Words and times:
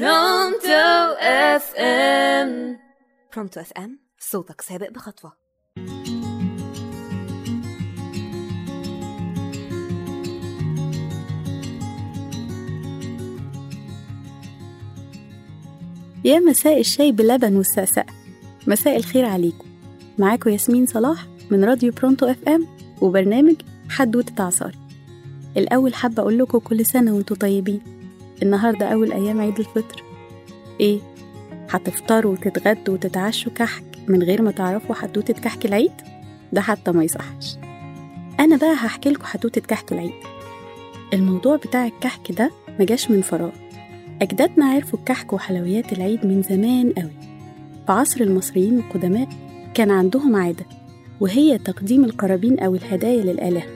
Pronto 0.00 1.14
FM. 1.20 2.78
Pronto 3.34 3.60
FM 3.60 3.98
صوتك 4.18 4.60
سابق 4.60 4.90
بخطوة. 4.90 5.32
يا 16.24 16.38
مساء 16.38 16.80
الشاي 16.80 17.12
بلبن 17.12 17.56
والسقسقة. 17.56 18.06
مساء 18.66 18.96
الخير 18.96 19.24
عليكم. 19.24 19.66
معاكم 20.18 20.50
ياسمين 20.50 20.86
صلاح 20.86 21.26
من 21.50 21.64
راديو 21.64 21.92
Pronto 21.92 22.26
FM 22.26 22.66
وبرنامج 23.00 23.56
حدوتة 23.90 24.44
عصاري 24.44 24.78
الأول 25.56 25.94
حابة 25.94 26.22
أقول 26.22 26.38
لكم 26.38 26.58
كل 26.58 26.86
سنة 26.86 27.14
وانتوا 27.14 27.36
طيبين. 27.36 28.03
النهاردة 28.42 28.86
أول 28.86 29.12
أيام 29.12 29.40
عيد 29.40 29.58
الفطر. 29.58 30.02
إيه؟ 30.80 30.98
هتفطروا 31.70 32.32
وتتغدوا 32.32 32.94
وتتعشوا 32.94 33.52
كحك 33.54 33.84
من 34.08 34.22
غير 34.22 34.42
ما 34.42 34.50
تعرفوا 34.50 34.94
حدوتة 34.94 35.34
كحك 35.34 35.66
العيد؟ 35.66 35.92
ده 36.52 36.60
حتى 36.60 36.92
ما 36.92 37.04
يصحش. 37.04 37.56
أنا 38.40 38.56
بقى 38.56 38.72
هحكي 38.74 39.10
لكم 39.10 39.24
حدوتة 39.24 39.60
كحك 39.60 39.92
العيد. 39.92 40.12
الموضوع 41.14 41.56
بتاع 41.56 41.86
الكحك 41.86 42.32
ده 42.32 42.50
مجاش 42.80 43.10
من 43.10 43.22
فراغ. 43.22 43.50
أجدادنا 44.22 44.64
عرفوا 44.66 44.98
الكحك 44.98 45.32
وحلويات 45.32 45.92
العيد 45.92 46.26
من 46.26 46.42
زمان 46.42 46.92
قوي. 46.92 47.10
في 47.86 47.92
عصر 47.92 48.20
المصريين 48.20 48.78
القدماء 48.78 49.28
كان 49.74 49.90
عندهم 49.90 50.36
عادة 50.36 50.66
وهي 51.20 51.58
تقديم 51.58 52.04
القرابين 52.04 52.58
أو 52.60 52.74
الهدايا 52.74 53.22
للآلهة 53.22 53.66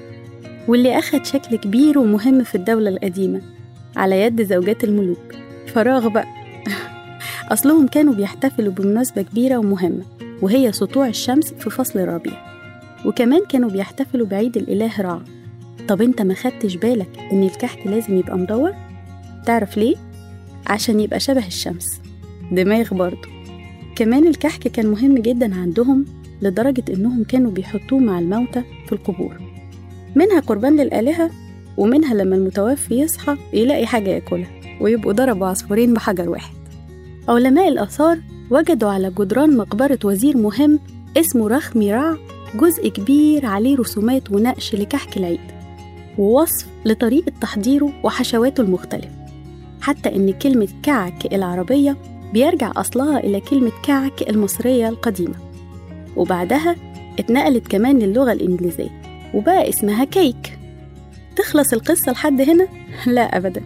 واللي 0.69 0.99
أخد 0.99 1.25
شكل 1.27 1.57
كبير 1.57 1.99
ومهم 1.99 2.45
في 2.45 2.55
الدولة 2.55 2.91
القديمة. 2.91 3.43
على 3.99 4.23
يد 4.23 4.43
زوجات 4.43 4.85
الملوك. 4.85 5.35
فراغ 5.67 6.09
بقى. 6.09 6.27
أصلهم 7.53 7.87
كانوا 7.87 8.15
بيحتفلوا 8.15 8.73
بمناسبة 8.73 9.23
كبيرة 9.23 9.57
ومهمة 9.57 10.03
وهي 10.43 10.73
سطوع 10.73 11.09
الشمس 11.09 11.53
في 11.55 11.71
فصل 11.71 11.99
الربيع 11.99 12.33
وكمان 13.07 13.41
كانوا 13.49 13.71
بيحتفلوا 13.71 14.27
بعيد 14.27 14.57
الإله 14.57 15.01
رع 15.01 15.21
طب 15.89 16.03
أنت 16.03 16.23
ما 16.23 16.35
خدتش 16.35 16.77
بالك 16.77 17.09
إن 17.33 17.43
الكحك 17.43 17.87
لازم 17.87 18.19
يبقى 18.19 18.39
مدور؟ 18.39 18.73
تعرف 19.47 19.77
ليه؟ 19.77 19.97
عشان 20.67 21.01
يبقى 21.01 21.21
شبه 21.21 21.47
الشمس. 21.47 22.01
دماغ 22.53 22.95
برضه 22.95 23.29
كمان 23.97 24.27
الكحك 24.27 24.69
كان 24.69 24.87
مهم 24.87 25.19
جدا 25.19 25.55
عندهم 25.55 26.05
لدرجة 26.43 26.85
إنهم 26.95 27.25
كانوا 27.25 27.51
بيحطوه 27.51 27.99
مع 27.99 28.19
الموتى 28.19 28.63
في 28.87 28.93
القبور. 28.93 29.41
منها 30.17 30.41
قربان 30.41 30.77
للآلهة 30.77 31.31
ومنها 31.79 32.15
لما 32.15 32.37
المتوفي 32.37 33.01
يصحى 33.01 33.37
يلاقي 33.53 33.87
حاجة 33.87 34.11
ياكلها 34.11 34.49
ويبقوا 34.81 35.13
ضربوا 35.13 35.47
عصفورين 35.47 35.95
بحجر 35.95 36.29
واحد. 36.29 36.55
علماء 37.29 37.69
الآثار 37.69 38.19
وجدوا 38.51 38.91
على 38.91 39.11
جدران 39.19 39.57
مقبرة 39.57 39.99
وزير 40.05 40.37
مهم 40.37 40.81
اسمه 41.17 41.49
رخمي 41.49 41.93
رع 41.93 42.17
جزء 42.55 42.89
كبير 42.89 43.47
عليه 43.47 43.77
رسومات 43.77 44.31
ونقش 44.31 44.75
لكحك 44.75 45.17
العيد 45.17 45.41
ووصف 46.19 46.67
لطريقة 46.85 47.33
تحضيره 47.41 47.93
وحشواته 48.05 48.61
المختلفة. 48.61 49.11
حتى 49.81 50.17
إن 50.17 50.33
كلمة 50.33 50.69
كعك 50.83 51.35
العربية 51.35 51.97
بيرجع 52.33 52.73
أصلها 52.77 53.19
إلى 53.19 53.41
كلمة 53.41 53.73
كعك 53.83 54.31
المصرية 54.31 54.89
القديمة. 54.89 55.35
وبعدها 56.17 56.77
اتنقلت 57.19 57.69
كمان 57.69 57.99
للغة 57.99 58.33
الإنجليزية 58.33 59.03
وبقى 59.35 59.69
اسمها 59.69 60.05
كيك. 60.05 60.58
تخلص 61.39 61.73
القصة 61.73 62.13
لحد 62.13 62.41
هنا؟ 62.41 62.69
لا 63.07 63.37
أبدا. 63.37 63.63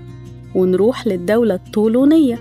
ونروح 0.55 1.06
للدولة 1.06 1.55
الطولونية 1.55 2.39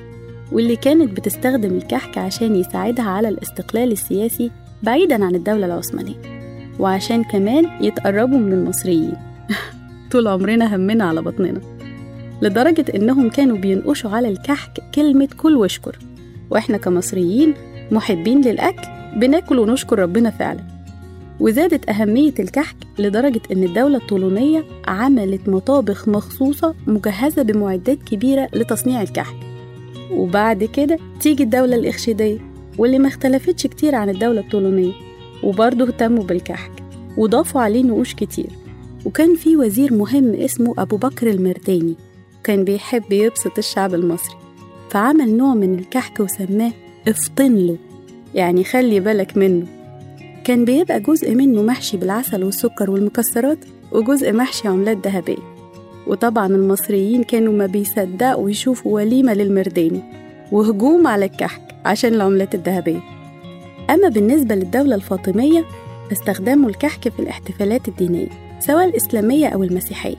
واللي 0.52 0.76
كانت 0.76 1.12
بتستخدم 1.18 1.76
الكحك 1.76 2.18
عشان 2.18 2.56
يساعدها 2.56 3.06
على 3.06 3.30
الاستقلال 3.30 3.92
السياسي 3.92 4.52
بعيدا 4.84 5.26
عن 5.26 5.36
الدولة 5.36 5.66
العثمانية. 5.66 6.16
وعشان 6.80 7.24
كمان 7.24 7.66
يتقربوا 7.82 8.38
من 8.38 8.54
المصريين. 8.54 9.14
طول 10.12 10.28
عمرنا 10.28 10.76
همنا 10.76 11.04
على 11.04 11.22
بطننا. 11.22 11.62
لدرجة 12.42 12.86
إنهم 12.96 13.30
كانوا 13.30 13.58
بينقشوا 13.58 14.10
على 14.12 14.28
الكحك 14.28 14.80
كلمة 14.96 15.30
كل 15.38 15.56
واشكر 15.56 16.00
وإحنا 16.50 16.78
كمصريين 16.78 17.54
محبين 17.92 18.42
للأكل 18.42 18.88
بناكل 19.16 19.60
ونشكر 19.60 20.00
ربنا 20.00 20.30
فعلا. 20.30 20.71
وزادت 21.42 21.90
أهمية 21.90 22.34
الكحك 22.40 22.76
لدرجة 23.00 23.42
إن 23.52 23.64
الدولة 23.64 23.98
الطولونية 23.98 24.66
عملت 24.88 25.50
مطابخ 25.50 26.08
مخصوصة 26.08 26.76
مجهزة 26.88 27.42
بمعدات 27.42 28.04
كبيرة 28.04 28.48
لتصنيع 28.54 29.02
الكحك. 29.02 29.36
وبعد 30.12 30.64
كده 30.64 30.98
تيجي 31.20 31.44
الدولة 31.44 31.76
الإخشيدية 31.76 32.38
واللي 32.78 33.00
ما 33.00 33.08
اختلفتش 33.08 33.68
كتير 33.68 33.96
عن 33.96 34.10
الدولة 34.10 34.42
الطولونية 34.42 34.92
وبرضه 35.44 35.88
اهتموا 35.88 36.24
بالكحك 36.24 36.72
وضافوا 37.18 37.62
عليه 37.62 37.84
نقوش 37.84 38.14
كتير. 38.14 38.50
وكان 39.06 39.36
في 39.36 39.58
وزير 39.58 39.94
مهم 39.94 40.34
اسمه 40.34 40.74
أبو 40.78 40.98
بكر 40.98 41.30
المرداني 41.30 41.96
كان 42.44 42.64
بيحب 42.64 43.12
يبسط 43.12 43.58
الشعب 43.58 43.94
المصري. 43.94 44.36
فعمل 44.90 45.38
نوع 45.38 45.54
من 45.54 45.80
الكحك 45.80 46.20
وسماه 46.20 46.72
افطن 47.08 47.56
له 47.56 47.78
يعني 48.36 48.64
خلي 48.64 49.00
بالك 49.00 49.38
منه. 49.38 49.81
كان 50.44 50.66
بيبقى 50.66 51.00
جزء 51.00 51.36
منه 51.36 51.62
محشي 51.62 51.98
بالعسل 51.98 52.44
والسكر 52.44 52.92
والمكسرات 52.92 53.58
وجزء 53.92 54.34
محشي 54.34 54.68
عملات 54.68 55.08
ذهبية. 55.08 55.38
وطبعا 56.08 56.48
المصريين 56.48 57.24
كانوا 57.24 57.54
ما 57.54 57.66
بيصدقوا 57.66 58.50
يشوفوا 58.50 58.92
وليمة 58.96 59.34
للمرداني 59.34 60.04
وهجوم 60.52 61.08
على 61.08 61.26
الكحك 61.26 61.62
عشان 61.86 62.14
العملات 62.14 62.56
الذهبية. 62.56 63.00
أما 63.90 64.10
بالنسبة 64.10 64.56
للدولة 64.56 64.96
الفاطمية 64.96 65.66
فاستخدموا 66.10 66.70
الكحك 66.70 67.10
في 67.10 67.20
الاحتفالات 67.20 67.88
الدينية 67.88 68.28
سواء 68.60 68.86
الإسلامية 68.86 69.48
أو 69.48 69.64
المسيحية. 69.64 70.18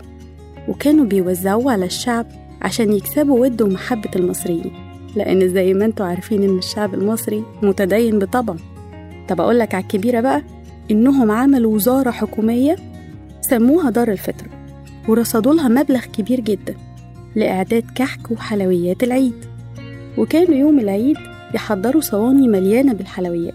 وكانوا 0.68 1.04
بيوزعوه 1.04 1.72
على 1.72 1.84
الشعب 1.84 2.26
عشان 2.62 2.92
يكسبوا 2.92 3.40
ود 3.40 3.62
ومحبة 3.62 4.10
المصريين 4.16 4.72
لأن 5.16 5.48
زي 5.48 5.74
ما 5.74 5.84
أنتوا 5.84 6.06
عارفين 6.06 6.42
إن 6.42 6.58
الشعب 6.58 6.94
المصري 6.94 7.44
متدين 7.62 8.18
بطبع 8.18 8.54
طب 9.32 9.40
أقولك 9.40 9.74
على 9.74 9.82
الكبيرة 9.82 10.20
بقى 10.20 10.42
إنهم 10.90 11.30
عملوا 11.30 11.74
وزارة 11.74 12.10
حكومية 12.10 12.76
سموها 13.40 13.90
دار 13.90 14.08
الفطر 14.08 14.46
ورصدوا 15.08 15.54
لها 15.54 15.68
مبلغ 15.68 16.00
كبير 16.00 16.40
جدا 16.40 16.74
لإعداد 17.36 17.84
كحك 17.94 18.30
وحلويات 18.30 19.02
العيد. 19.02 19.44
وكانوا 20.18 20.54
يوم 20.54 20.78
العيد 20.78 21.16
يحضروا 21.54 22.00
صواني 22.00 22.48
مليانة 22.48 22.92
بالحلويات 22.92 23.54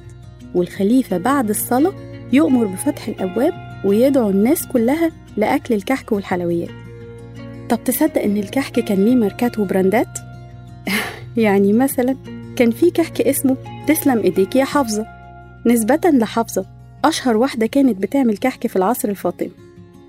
والخليفة 0.56 1.18
بعد 1.18 1.50
الصلاة 1.50 1.94
يؤمر 2.34 2.66
بفتح 2.66 3.08
الأبواب 3.08 3.54
ويدعو 3.86 4.30
الناس 4.30 4.68
كلها 4.68 5.12
لأكل 5.38 5.74
الكحك 5.74 6.12
والحلويات. 6.12 6.72
طب 7.70 7.84
تصدق 7.84 8.22
إن 8.22 8.38
الكحك 8.38 8.80
كان 8.80 9.06
ليه 9.06 9.16
ماركات 9.16 9.60
وبراندات؟ 9.60 10.20
يعني 11.38 11.74
مثلا 11.74 12.16
كان 12.56 12.72
في 12.72 12.92
كحك 12.92 13.22
اسمه 13.22 13.58
تسلم 13.88 14.20
إيديك 14.20 14.56
يا 14.56 14.66
حافظة. 14.66 15.17
نسبة 15.66 16.00
لحافظة 16.14 16.66
أشهر 17.06 17.38
واحدة 17.38 17.66
كانت 17.66 17.98
بتعمل 18.02 18.38
كحك 18.38 18.68
في 18.68 18.76
العصر 18.76 19.10
الفاطمي 19.10 19.52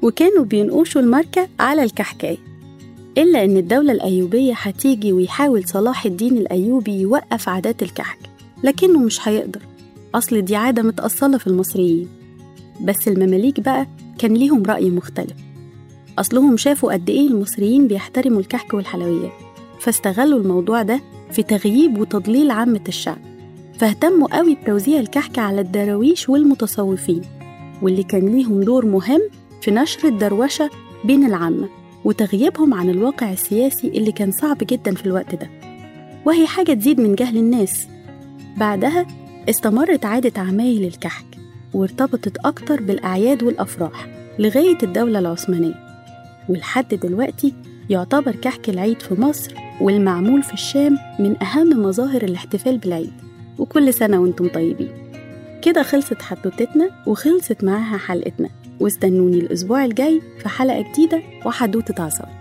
وكانوا 0.03 0.45
بينقشوا 0.45 1.01
الماركة 1.01 1.49
على 1.61 1.83
الكحكاية. 1.85 2.37
إلا 3.19 3.45
إن 3.45 3.57
الدولة 3.57 3.93
الأيوبية 3.93 4.55
هتيجي 4.57 5.13
ويحاول 5.13 5.65
صلاح 5.69 6.05
الدين 6.07 6.39
الأيوبي 6.39 7.01
يوقف 7.01 7.49
عادات 7.49 7.83
الكحك 7.83 8.19
لكنه 8.65 8.99
مش 8.99 9.29
هيقدر. 9.29 9.61
أصل 10.15 10.43
دي 10.43 10.57
عادة 10.57 10.83
متأصلة 10.83 11.39
في 11.39 11.47
المصريين. 11.47 12.09
بس 12.81 13.09
المماليك 13.09 13.61
بقى 13.61 13.87
كان 14.19 14.35
ليهم 14.35 14.63
رأي 14.63 14.91
مختلف. 14.91 15.37
أصلهم 16.19 16.57
شافوا 16.57 16.93
قد 16.93 17.11
إيه 17.11 17.29
المصريين 17.29 17.89
بيحترموا 17.89 18.41
الكحك 18.41 18.75
والحلويات 18.75 19.33
فاستغلوا 19.81 20.39
الموضوع 20.41 20.83
ده 20.83 21.01
في 21.31 21.43
تغييب 21.43 21.99
وتضليل 21.99 22.51
عامة 22.51 22.81
الشعب. 22.89 23.19
فاهتموا 23.79 24.37
قوي 24.37 24.55
بتوزيع 24.55 25.01
الكحك 25.01 25.39
على 25.39 25.61
الدراويش 25.61 26.29
والمتصوفين 26.29 27.23
واللي 27.83 28.03
كان 28.03 28.27
ليهم 28.29 28.61
دور 28.61 28.87
مهم 28.87 29.21
في 29.63 29.71
نشر 29.71 30.09
الدروشة 30.09 30.71
بين 31.05 31.27
العامة 31.27 31.69
وتغييبهم 32.05 32.75
عن 32.75 32.91
الواقع 32.91 33.33
السياسي 33.33 33.89
اللي 33.89 34.13
كان 34.13 34.33
صعب 34.33 34.59
جدا 34.63 34.95
في 34.95 35.07
الوقت 35.07 35.35
ده. 35.35 35.51
وهي 36.25 36.47
حاجة 36.47 36.73
تزيد 36.73 37.01
من 37.01 37.15
جهل 37.15 37.37
الناس. 37.37 37.87
بعدها 38.57 39.07
استمرت 39.49 40.05
عادة 40.05 40.41
عمايل 40.41 40.85
الكحك 40.85 41.27
وارتبطت 41.75 42.37
أكتر 42.45 42.83
بالأعياد 42.83 43.43
والأفراح 43.43 44.07
لغاية 44.39 44.79
الدولة 44.83 45.19
العثمانية. 45.19 45.75
ولحد 46.49 46.95
دلوقتي 46.95 47.55
يعتبر 47.91 48.33
كحك 48.37 48.69
العيد 48.69 49.03
في 49.03 49.21
مصر 49.21 49.55
والمعمول 49.81 50.43
في 50.43 50.53
الشام 50.55 50.99
من 51.19 51.43
أهم 51.43 51.83
مظاهر 51.83 52.23
الاحتفال 52.23 52.79
بالعيد. 52.79 53.28
وكل 53.59 53.95
سنة 53.95 54.21
وأنتم 54.21 54.49
طيبين. 54.49 54.91
كده 55.63 55.83
خلصت 55.83 56.23
حدوتتنا 56.23 56.91
وخلصت 57.07 57.65
معاها 57.65 57.99
حلقتنا. 57.99 58.49
واستنوني 58.81 59.39
الأسبوع 59.39 59.85
الجاي 59.85 60.23
في 60.39 60.49
حلقة 60.49 60.85
جديدة 60.93 61.23
وحدوتة 61.47 62.03
عصار 62.03 62.38